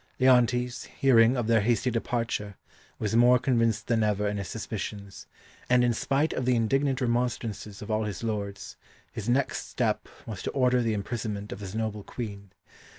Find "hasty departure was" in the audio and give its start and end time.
1.61-3.15